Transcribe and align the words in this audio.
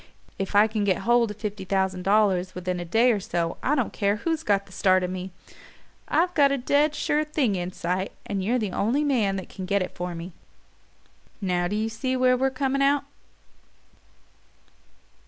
If 0.39 0.55
I 0.55 0.65
can 0.65 0.83
get 0.83 1.03
hold 1.05 1.29
of 1.29 1.37
fifty 1.37 1.63
thousand 1.63 2.01
dollars 2.01 2.55
within 2.55 2.79
a 2.79 2.85
day 2.85 3.11
or 3.11 3.19
so 3.19 3.57
I 3.61 3.75
don't 3.75 3.93
care 3.93 4.15
who's 4.15 4.41
got 4.41 4.65
the 4.65 4.71
start 4.71 5.03
of 5.03 5.11
me. 5.11 5.29
I've 6.07 6.33
got 6.33 6.51
a 6.51 6.57
dead 6.57 6.95
sure 6.95 7.23
thing 7.23 7.55
in 7.55 7.71
sight, 7.71 8.11
and 8.25 8.43
you're 8.43 8.57
the 8.57 8.71
only 8.71 9.03
man 9.03 9.35
that 9.35 9.47
can 9.49 9.67
get 9.67 9.83
it 9.83 9.91
for 9.93 10.15
me. 10.15 10.31
Now 11.39 11.67
do 11.67 11.75
you 11.75 11.87
see 11.87 12.17
where 12.17 12.35
we're 12.35 12.49
coming 12.49 12.81
out?" 12.81 13.03